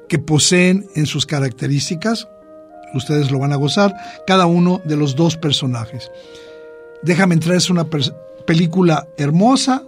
[0.08, 2.28] que poseen en sus características.
[2.94, 3.94] Ustedes lo van a gozar,
[4.26, 6.10] cada uno de los dos personajes.
[7.02, 7.86] Déjame entrar, es una
[8.46, 9.84] película hermosa,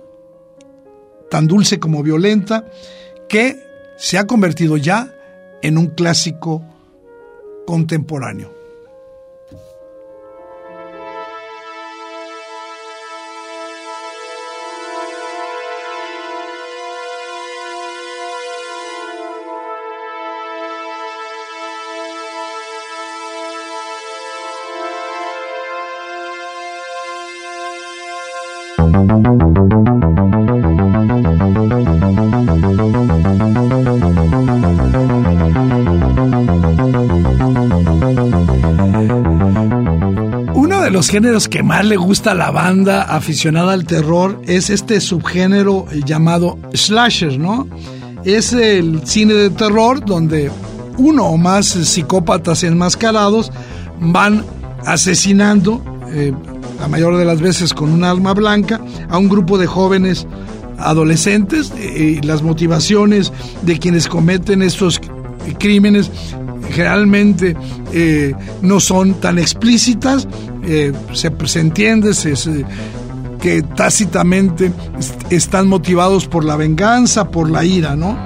[1.30, 2.66] tan dulce como violenta,
[3.28, 3.62] que
[3.96, 5.14] se ha convertido ya
[5.62, 6.64] en un clásico
[7.66, 8.57] contemporáneo.
[41.10, 46.58] Géneros que más le gusta a la banda aficionada al terror es este subgénero llamado
[46.72, 47.68] slasher, ¿no?
[48.24, 50.50] Es el cine de terror donde
[50.96, 53.52] uno o más psicópatas enmascarados
[54.00, 54.44] van
[54.84, 56.32] asesinando eh,
[56.80, 60.26] la mayor de las veces con un alma blanca, a un grupo de jóvenes
[60.78, 65.00] adolescentes y las motivaciones de quienes cometen estos
[65.58, 66.10] crímenes
[66.70, 67.56] generalmente
[67.92, 70.28] eh, no son tan explícitas,
[70.68, 72.12] eh, se, se, entiende
[73.40, 74.72] que tácitamente
[75.30, 78.16] están motivados por la venganza, por la ira, ¿no?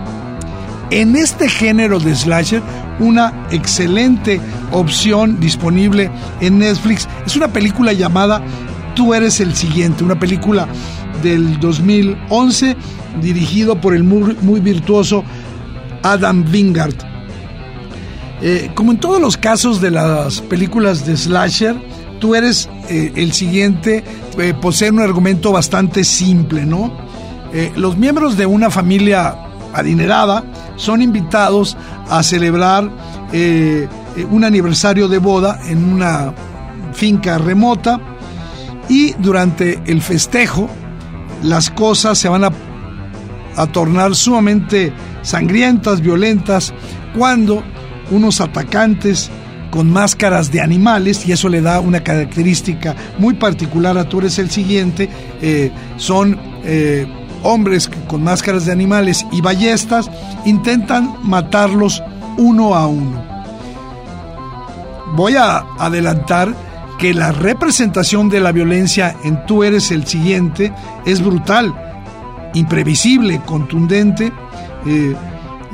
[0.90, 2.62] En este género de slasher,
[2.98, 4.40] una excelente
[4.72, 8.42] opción disponible en Netflix es una película llamada
[8.94, 10.68] Tú eres el siguiente, una película
[11.22, 12.76] del 2011
[13.22, 15.24] dirigido por el muy, virtuoso
[16.02, 16.94] Adam Wingard.
[18.42, 21.76] Eh, como en todos los casos de las películas de slasher,
[22.22, 24.04] tú eres eh, el siguiente,
[24.38, 27.10] eh, posee un argumento bastante simple, ¿no?
[27.76, 29.36] los miembros de una familia
[29.74, 30.42] adinerada
[30.76, 31.76] son invitados
[32.08, 32.90] a celebrar
[34.30, 36.32] un aniversario de boda en una
[36.94, 38.00] finca remota
[38.88, 40.66] Y durante el festejo,
[41.42, 46.72] las cosas se van a tornar sumamente sangrientas, violentas,
[47.14, 47.62] cuando
[48.10, 49.30] unos atacantes
[49.72, 54.38] con máscaras de animales, y eso le da una característica muy particular a Tú eres
[54.38, 55.08] el siguiente,
[55.40, 57.06] eh, son eh,
[57.42, 60.10] hombres con máscaras de animales y ballestas,
[60.44, 62.02] intentan matarlos
[62.36, 63.24] uno a uno.
[65.16, 66.54] Voy a adelantar
[66.98, 70.70] que la representación de la violencia en Tú eres el siguiente
[71.06, 71.74] es brutal,
[72.52, 74.30] imprevisible, contundente.
[74.84, 75.16] Eh,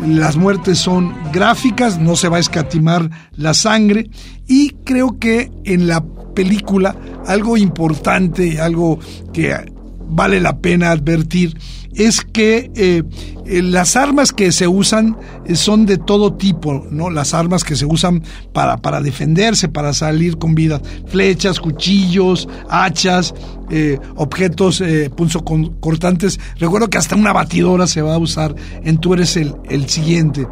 [0.06, 4.10] las muertes son gráficas, no se va a escatimar la sangre.
[4.46, 6.96] Y creo que en la película
[7.26, 8.98] algo importante, algo
[9.32, 9.54] que
[10.08, 11.58] vale la pena advertir,
[11.98, 13.02] es que eh,
[13.44, 17.10] eh, las armas que se usan eh, son de todo tipo, ¿no?
[17.10, 18.22] Las armas que se usan
[18.52, 20.80] para, para defenderse, para salir con vida.
[21.08, 23.34] Flechas, cuchillos, hachas,
[24.16, 24.82] objetos
[25.80, 26.40] cortantes.
[26.58, 30.46] Recuerdo que hasta una batidora se va a usar en Tú eres el, el siguiente.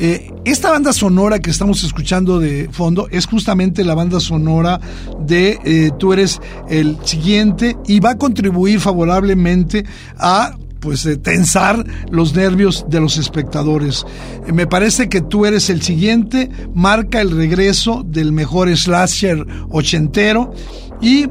[0.00, 4.80] Eh, esta banda sonora que estamos escuchando de fondo es justamente la banda sonora
[5.18, 9.84] de eh, Tú eres el siguiente y va a contribuir favorablemente
[10.16, 14.06] a pues eh, tensar los nervios de los espectadores.
[14.52, 20.54] me parece que tú eres el siguiente, marca el regreso del mejor slasher ochentero
[21.00, 21.26] y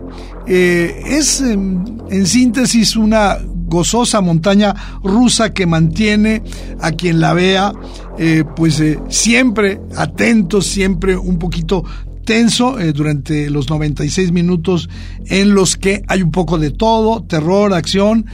[0.47, 3.37] es en síntesis una
[3.67, 4.73] gozosa montaña
[5.03, 6.41] rusa que mantiene
[6.79, 7.73] a quien la vea
[8.17, 11.83] eh, pues eh, siempre atento, siempre un poquito
[12.25, 14.89] tenso eh, durante los 96 minutos
[15.27, 18.25] en los que hay un poco de todo, terror, acción,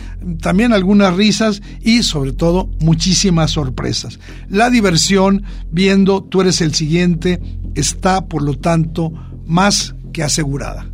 [0.41, 4.20] también algunas risas y sobre todo muchísimas sorpresas.
[4.49, 7.41] La diversión viendo tú eres el siguiente
[7.76, 9.11] está por lo tanto
[9.45, 10.93] más que asegurada.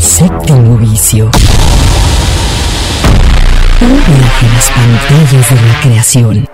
[0.00, 1.30] Séptimo vicio.
[3.80, 6.48] Viaje a las pantallas de la creación.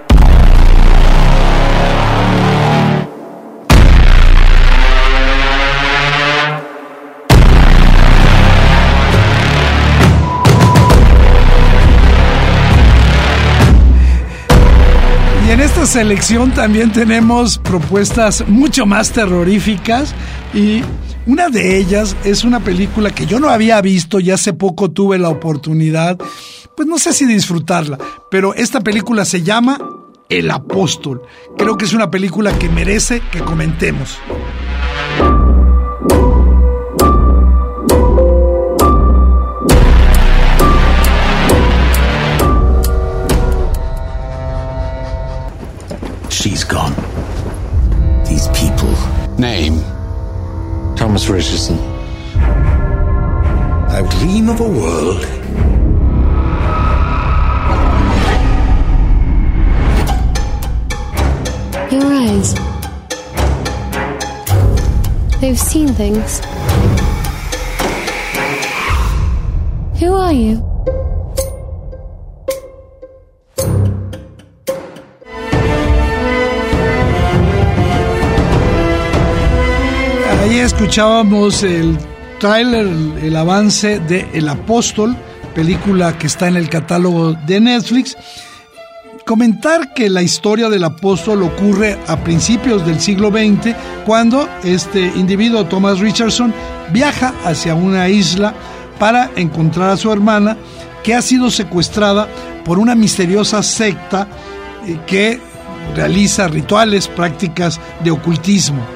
[15.47, 20.15] Y en esta selección también tenemos propuestas mucho más terroríficas
[20.53, 20.83] y
[21.27, 25.19] una de ellas es una película que yo no había visto y hace poco tuve
[25.19, 26.19] la oportunidad
[26.77, 27.99] pues no sé si disfrutarla,
[28.31, 29.79] pero esta película se llama
[30.29, 31.23] El Apóstol.
[31.57, 34.19] Creo que es una película que merece que comentemos.
[46.29, 46.95] She's gone.
[48.27, 48.95] These people.
[49.39, 49.96] Name?
[51.07, 51.79] Thomas Richardson.
[53.97, 55.23] I dream of a world
[61.93, 62.55] Your eyes.
[65.41, 66.41] They've seen things.
[70.01, 70.76] Who are you?
[80.67, 81.97] Escuchábamos el
[82.41, 82.87] trailer,
[83.23, 85.17] el, avance de El Apóstol,
[85.55, 88.17] película que está en el catálogo de Netflix
[89.25, 95.67] comentar que la historia del apóstol ocurre a principios del siglo XX, cuando este individuo,
[95.67, 96.55] Thomas Richardson,
[96.93, 98.55] viaja hacia una isla
[99.01, 100.57] para encontrar a su hermana,
[101.03, 102.29] que ha sido secuestrada
[102.65, 104.29] por una misteriosa secta
[104.87, 105.41] eh, que
[105.97, 108.96] realiza rituales, prácticas de ocultismo.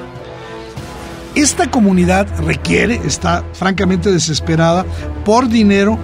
[1.35, 4.85] Esta comunidad requiere, está francamente desesperada
[5.23, 5.97] por dinero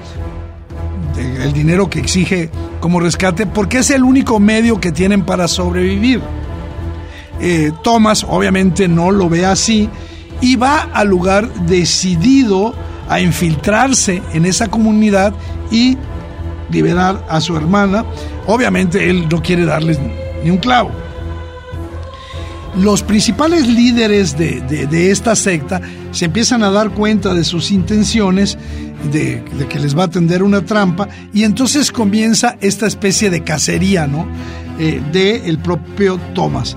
[1.18, 2.50] el dinero que exige
[2.80, 6.22] como rescate, porque es el único medio que tienen para sobrevivir.
[7.40, 9.90] Eh, Thomas obviamente no lo ve así
[10.42, 12.74] y va al lugar decidido
[13.10, 15.34] a infiltrarse en esa comunidad
[15.72, 15.98] y
[16.72, 18.06] liberar a su hermana.
[18.48, 20.00] Obviamente él no quiere darles
[20.44, 20.92] ni un clavo.
[22.80, 28.58] Los principales líderes de, de esta secta se empiezan a dar cuenta de sus intenciones
[29.12, 34.08] de, que les va a tender una trampa y entonces comienza esta especie de cacería,
[34.08, 34.28] ¿no?
[34.80, 36.76] Eh, de el propio Thomas.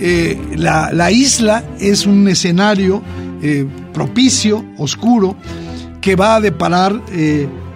[0.00, 3.02] Eh, la, isla es un escenario
[3.42, 5.36] eh, propicio, oscuro,
[6.00, 7.02] que va a deparar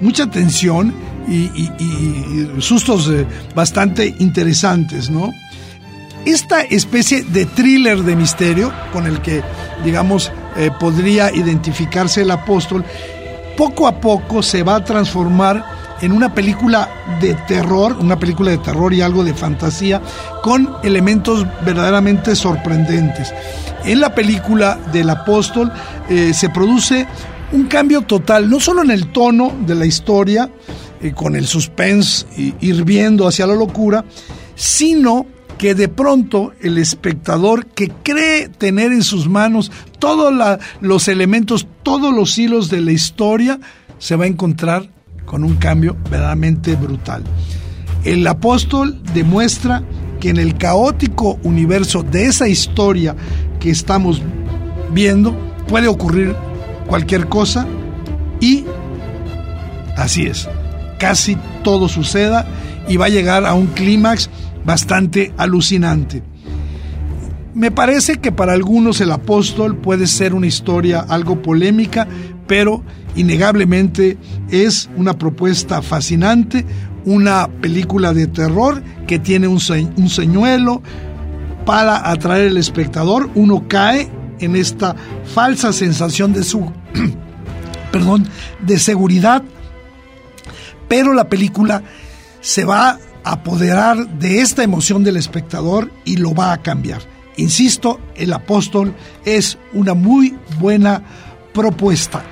[0.01, 0.95] mucha tensión
[1.29, 3.11] y, y sustos
[3.55, 5.33] bastante interesantes, ¿no?
[6.25, 9.43] Esta especie de thriller de misterio con el que,
[9.85, 12.85] digamos, eh, podría identificarse el apóstol,
[13.57, 15.65] poco a poco se va a transformar
[16.01, 16.89] en una película
[17.21, 20.03] de terror, una película de terror y algo de fantasía,
[20.43, 23.33] con elementos verdaderamente sorprendentes.
[23.85, 25.73] En la película del apóstol
[26.09, 27.07] eh, se produce
[27.53, 30.51] un cambio total, no solo en el tono de la historia,
[31.01, 32.27] eh, con el suspense
[32.61, 34.05] hirviendo hacia la locura,
[34.55, 35.27] sino
[35.63, 40.35] que de pronto el espectador que cree tener en sus manos todos
[40.81, 43.61] los elementos, todos los hilos de la historia,
[44.01, 44.91] se va a encontrar
[45.25, 47.23] con un cambio verdaderamente brutal.
[48.03, 49.85] El apóstol demuestra
[50.19, 53.15] que en el caótico universo de esa historia
[53.61, 54.21] que estamos
[54.91, 55.33] viendo
[55.69, 56.35] puede ocurrir
[56.89, 57.69] cualquier cosa
[58.41, 58.65] y
[59.97, 60.49] así es,
[60.99, 62.49] casi todo suceda
[62.89, 64.29] y va a llegar a un clímax
[64.65, 66.23] bastante alucinante.
[67.55, 72.09] Me parece que para algunos el apóstol puede ser una historia algo polémica,
[72.47, 72.83] pero
[73.15, 74.17] innegablemente
[74.51, 76.65] es una propuesta fascinante,
[77.05, 79.61] una película de terror que tiene un,
[79.97, 80.83] un señuelo
[81.67, 83.29] para atraer al espectador.
[83.35, 84.11] Uno cae
[84.41, 84.97] en esta
[85.35, 86.73] falsa sensación de su
[87.93, 88.27] perdón,
[88.61, 89.43] de seguridad,
[90.89, 91.83] pero la película
[92.41, 97.03] se va apoderar de esta emoción del espectador y lo va a cambiar.
[97.37, 98.95] Insisto, el apóstol
[99.25, 101.03] es una muy buena
[101.53, 102.23] propuesta.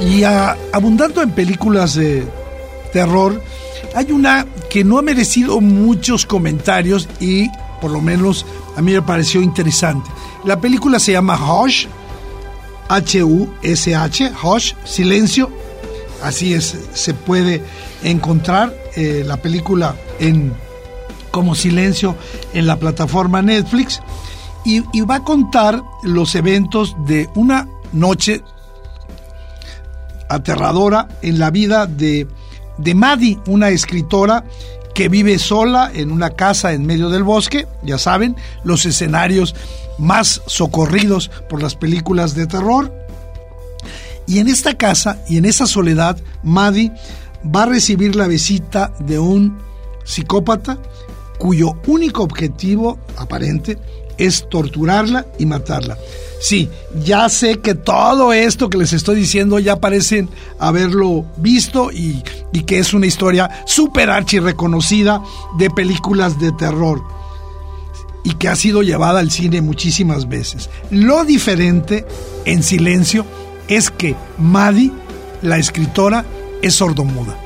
[0.00, 2.24] Y abundando en películas de
[2.92, 3.42] terror,
[3.94, 7.48] hay una que no ha merecido muchos comentarios y
[7.80, 8.44] por lo menos
[8.76, 10.10] a mí me pareció interesante.
[10.42, 11.86] La película se llama Hush,
[12.88, 15.48] H-U-S-H, Hush, Silencio.
[16.24, 17.62] Así es, se puede
[18.02, 20.52] encontrar eh, la película en
[21.30, 22.16] como Silencio
[22.52, 24.00] en la plataforma Netflix
[24.64, 28.42] y, y va a contar los eventos de una noche
[30.28, 32.26] aterradora en la vida de
[32.78, 34.44] de Maddie, una escritora
[34.94, 39.54] que vive sola en una casa en medio del bosque, ya saben, los escenarios
[39.98, 42.94] más socorridos por las películas de terror.
[44.26, 46.92] Y en esta casa y en esa soledad, Maddie
[47.44, 49.58] va a recibir la visita de un
[50.04, 50.78] psicópata
[51.38, 53.78] cuyo único objetivo aparente
[54.18, 55.98] es torturarla y matarla.
[56.40, 56.68] Sí,
[57.02, 62.22] ya sé que todo esto que les estoy diciendo ya parecen haberlo visto y,
[62.66, 65.22] que es una historia súper archi reconocida
[65.56, 67.02] de películas de terror
[68.24, 70.68] y que ha sido llevada al cine muchísimas veces.
[70.90, 72.04] Lo diferente
[72.44, 73.24] en silencio
[73.68, 74.92] es que Maddie,
[75.40, 76.26] la escritora,
[76.60, 77.38] es sordomuda.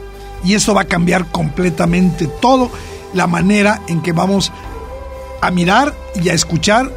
[0.44, 2.70] Y eso va a cambiar completamente todo
[3.14, 4.52] la manera en que vamos
[5.40, 6.90] a mirar y a escuchar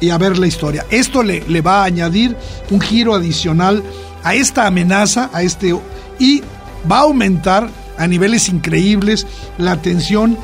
[0.00, 0.84] y a, ver la historia.
[0.90, 2.36] Esto le, le, va a añadir
[2.70, 3.82] un giro adicional
[4.24, 5.76] a esta amenaza, a este
[6.18, 6.42] y
[6.90, 9.26] va a aumentar a niveles increíbles
[9.58, 10.36] la tensión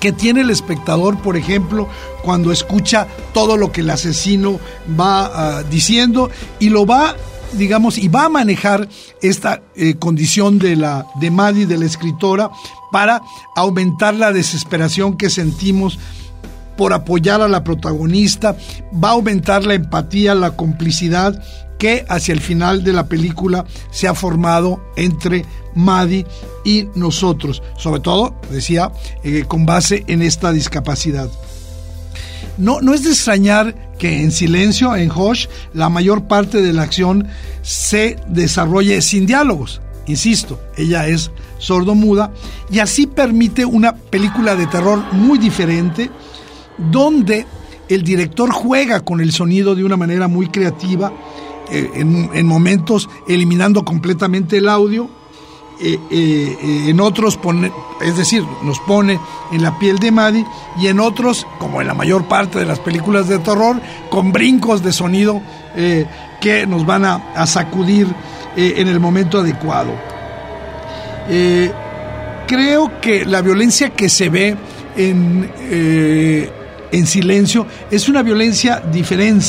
[0.00, 1.88] que tiene el espectador, por ejemplo,
[2.22, 4.60] cuando escucha todo lo que el asesino
[4.98, 7.16] va ah, diciendo y lo va
[7.52, 8.88] digamos, y va a manejar
[9.22, 12.50] esta eh, condición de la de Maddie, de la escritora,
[12.90, 13.22] para
[13.56, 15.98] aumentar la desesperación que sentimos
[16.76, 18.56] por apoyar a la protagonista,
[18.92, 21.42] va a aumentar la empatía, la complicidad
[21.78, 26.26] que hacia el final de la película se ha formado entre Maddie
[26.64, 31.30] y nosotros, sobre todo, decía, eh, con base en esta discapacidad.
[32.56, 36.82] No, no es de extrañar que en silencio, en Hosh, la mayor parte de la
[36.82, 37.28] acción
[37.62, 39.80] se desarrolle sin diálogos.
[40.06, 42.32] Insisto, ella es sordomuda
[42.70, 46.10] y así permite una película de terror muy diferente
[46.78, 47.46] donde
[47.88, 51.12] el director juega con el sonido de una manera muy creativa,
[51.70, 55.08] eh, en, momentos eliminando completamente el audio,
[55.80, 59.18] eh, eh, en otros pone, es decir, nos pone
[59.52, 60.46] en la piel de Maddie
[60.78, 63.80] y en otros, como en la mayor parte de las películas de terror,
[64.10, 65.40] con brincos de sonido
[66.40, 68.08] que nos van a, sacudir
[68.56, 70.17] en el momento adecuado.
[72.46, 74.56] Creo que la violencia que se ve
[74.96, 75.50] en
[76.92, 79.46] en silencio es una violencia diferente,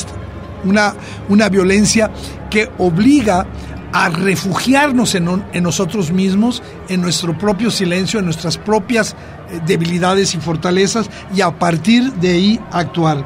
[0.63, 0.93] una,
[1.29, 2.11] una violencia
[2.49, 3.45] que obliga
[3.91, 9.15] a refugiarnos en, en nosotros mismos, en nuestro propio silencio, en nuestras propias
[9.49, 13.25] eh, debilidades y fortalezas y a partir de ahí actuar.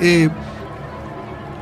[0.00, 0.28] Eh,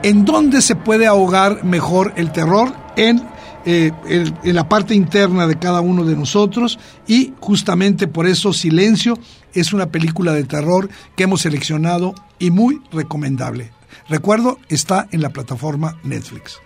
[0.03, 2.73] ¿En dónde se puede ahogar mejor el terror?
[2.97, 3.29] En,
[3.67, 9.19] eh, en la parte interna de cada uno de nosotros y justamente por eso Silencio
[9.53, 13.73] es una película de terror que hemos seleccionado y muy recomendable.
[14.09, 16.61] Recuerdo, está en la plataforma Netflix.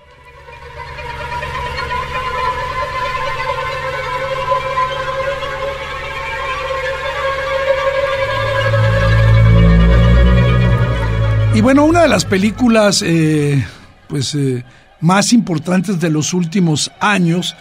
[11.54, 13.64] Y bueno, una de las películas eh,
[14.08, 14.64] pues, eh,
[15.04, 17.54] más importantes de los últimos años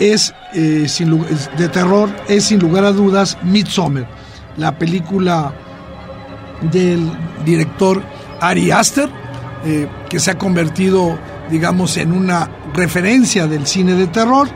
[0.00, 0.34] eh, es
[1.56, 4.08] de terror, es sin lugar a dudas Midsommar,
[4.56, 5.54] la película
[6.72, 7.08] del
[7.44, 8.02] director
[8.40, 9.08] Ari Aster,
[9.64, 11.16] eh, que se ha convertido,
[11.50, 14.48] digamos, en una referencia del cine de terror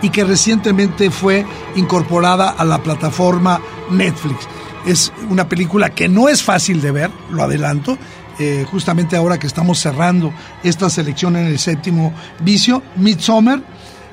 [0.00, 1.44] y que recientemente fue
[1.76, 3.60] incorporada a la plataforma
[3.90, 4.48] Netflix.
[4.86, 7.98] Es una película que no es fácil de ver, lo adelanto,
[8.38, 10.32] eh, justamente ahora que estamos cerrando
[10.62, 13.60] esta selección en el séptimo vicio, Midsommar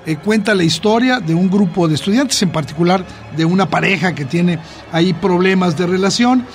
[0.06, 3.06] eh, cuenta la historia de un grupo de estudiantes, en particular
[3.36, 4.58] de una pareja que tiene
[4.92, 6.46] ahí problemas de relación,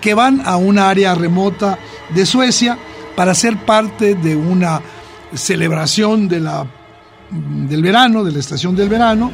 [0.00, 1.78] que van a una área remota
[2.14, 2.78] de Suecia
[3.14, 4.80] para ser parte de una
[5.34, 6.66] celebración de la
[7.30, 9.32] del verano, de la estación del verano,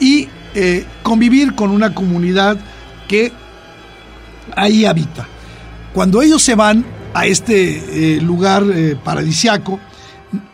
[0.00, 2.58] y eh, convivir con una comunidad
[3.06, 3.32] que
[4.56, 5.26] ahí habita.
[5.92, 9.80] Cuando ellos se van a este eh, lugar eh, paradisiaco,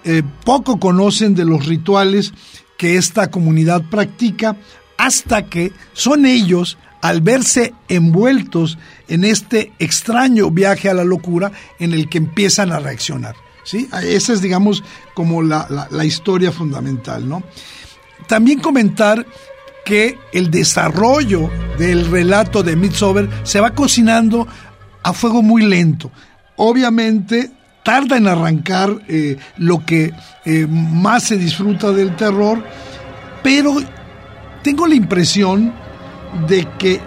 [0.04, 2.32] eh, poco conocen de los rituales
[2.76, 4.56] que esta comunidad practica
[4.96, 8.78] hasta que son ellos, al verse envueltos
[9.08, 13.34] en este extraño viaje a la locura, en el que empiezan a reaccionar.
[13.64, 13.88] ¿sí?
[14.02, 14.82] Esa es, digamos,
[15.14, 17.28] como la, historia fundamental.
[17.28, 17.42] ¿no?
[18.26, 19.26] También comentar
[19.84, 24.48] que el desarrollo del relato de Midsommar se va cocinando
[25.02, 26.10] a fuego muy lento.
[26.56, 27.50] Obviamente
[27.82, 30.12] tarda en arrancar eh, lo que
[30.44, 32.64] eh, más se disfruta del terror,
[33.42, 33.76] pero
[34.62, 35.72] tengo la impresión
[36.48, 37.00] de que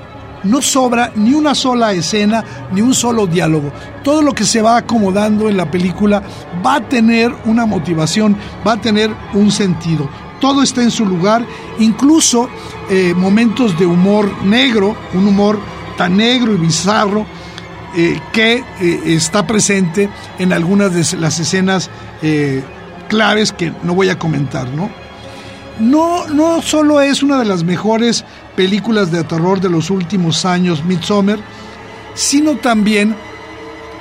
[0.43, 3.71] no sobra ni una sola escena, ni un solo diálogo.
[4.03, 6.21] Todo lo que se va acomodando en la película
[6.65, 10.07] va a tener una motivación, va a tener un sentido.
[10.39, 11.45] Todo está en su lugar,
[11.79, 12.47] incluso
[12.89, 15.59] eh, momentos de humor negro, un humor
[15.97, 17.25] tan negro y bizarro
[17.99, 21.89] eh, que eh, está presente en algunas de las escenas
[22.21, 22.63] eh,
[23.07, 24.91] claves que no voy a comentar, ¿no?
[25.79, 28.23] no, no solo es una de las mejores
[28.55, 31.39] películas de terror de los últimos años, Midsommar,
[32.13, 33.15] sino también,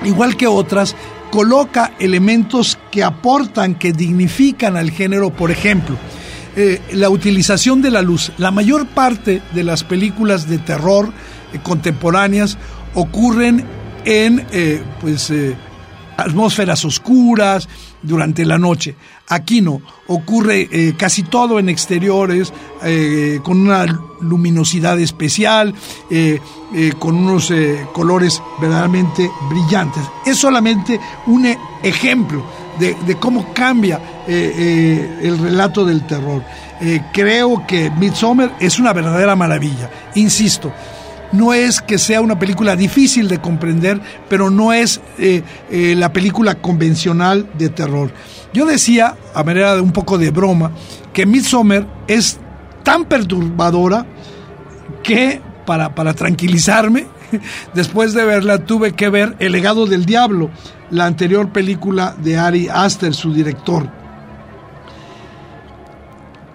[0.05, 0.95] igual que otras,
[1.31, 5.97] coloca elementos que aportan, que dignifican al género, por ejemplo,
[6.93, 8.31] la utilización de la luz.
[8.37, 11.13] La mayor parte de las películas de terror
[11.63, 12.59] contemporáneas
[12.95, 13.65] ocurren
[14.07, 15.55] en eh, pues, eh,
[16.17, 17.69] atmósferas oscuras
[18.01, 18.95] durante la noche.
[19.29, 22.53] Aquí no, ocurre eh, casi todo en exteriores,
[23.43, 23.85] con una
[24.21, 25.75] luminosidad especial,
[27.01, 27.53] con unos
[27.93, 30.05] colores verdaderamente brillantes.
[30.25, 31.53] Es solamente un
[31.83, 32.45] ejemplo
[32.79, 36.45] de, de cómo cambia el relato del terror.
[37.13, 39.91] Creo que Midsommar es una verdadera maravilla.
[40.15, 40.73] Insisto,
[41.33, 46.13] no es que sea una película difícil de comprender, pero no es eh, eh, la
[46.13, 48.11] película convencional de terror.
[48.53, 50.73] Yo decía, a manera de un poco de broma,
[51.13, 52.39] que Midsommar es
[52.83, 54.07] tan perturbadora
[55.03, 57.07] que, para, para tranquilizarme,
[57.75, 60.51] después de verla tuve que ver El legado del diablo,
[60.91, 63.91] la anterior película de Ari Aster, su director.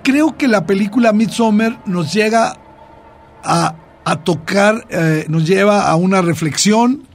[0.03, 2.55] Creo que la película Midsommar nos llega
[3.43, 3.75] a,
[4.05, 7.07] a tocar, eh, nos lleva a una reflexión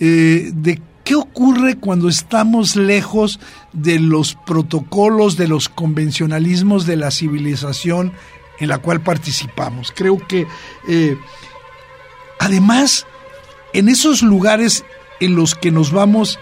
[0.00, 3.40] eh, de qué ocurre cuando estamos lejos
[3.72, 8.12] de los protocolos, de los convencionalismos de la civilización
[8.58, 9.92] en la cual participamos.
[9.94, 10.46] Creo que
[10.88, 11.16] eh,
[12.38, 13.06] además
[13.72, 14.84] en esos lugares
[15.20, 16.38] en los que nos vamos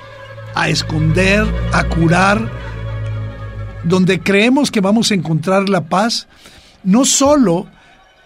[0.54, 2.50] a esconder, a curar,
[3.84, 6.26] donde creemos que vamos a encontrar la paz,
[6.82, 7.66] no solo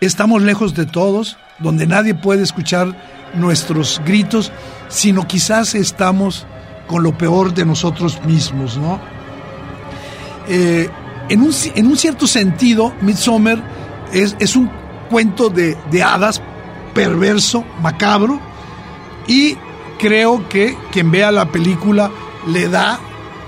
[0.01, 2.95] estamos lejos de todos, donde nadie puede escuchar
[3.35, 4.53] nuestros gritos,
[4.89, 6.47] sino quizás estamos
[6.87, 9.01] con lo peor de nosotros mismos, ¿no?
[10.49, 10.89] Eh,
[11.29, 13.63] en, un, en, un, cierto sentido, Midsommar
[14.13, 14.71] es, es un
[15.11, 16.43] cuento de, de, hadas
[16.93, 18.39] perverso, macabro,
[19.27, 19.57] y
[19.99, 22.11] creo que quien vea la película
[22.47, 23.01] le da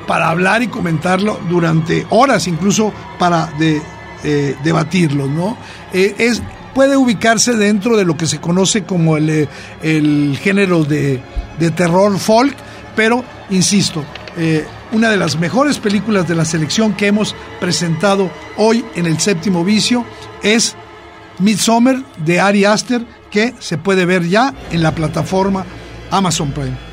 [0.06, 5.56] para hablar y comentarlo durante horas, incluso para eh, debatirlo, ¿no?
[5.92, 6.42] Eh, es,
[6.76, 9.48] puede ubicarse dentro de lo que se conoce como el, eh,
[9.82, 11.22] el género de,
[11.58, 12.54] de terror folk,
[12.94, 14.04] pero, insisto,
[14.36, 19.18] eh, una de las mejores películas de la selección que hemos presentado hoy en el
[19.18, 20.04] séptimo vicio
[20.42, 20.76] es
[21.38, 25.64] Midsommar de Ari Aster, que se puede ver ya en la plataforma
[26.10, 26.85] Amazon Prime.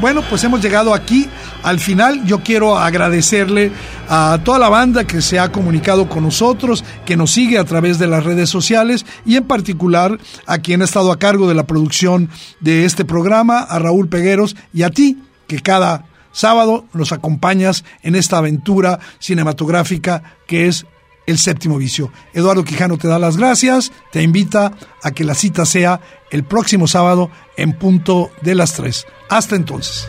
[0.00, 1.28] Bueno, pues hemos llegado aquí
[1.62, 2.24] al final.
[2.24, 3.70] Yo quiero agradecerle
[4.08, 7.98] a toda la banda que se ha comunicado con nosotros, que nos sigue a través
[7.98, 11.66] de las redes sociales y en particular a quien ha estado a cargo de la
[11.66, 12.30] producción
[12.60, 18.14] de este programa, a Raúl Pegueros y a ti, que cada sábado nos acompañas en
[18.14, 20.86] esta aventura cinematográfica que es
[21.26, 22.12] el séptimo vicio.
[22.32, 26.00] Eduardo Quijano te da las gracias, te invita a que la cita sea
[26.30, 29.06] el próximo sábado en punto de las 3.
[29.28, 30.08] Hasta entonces.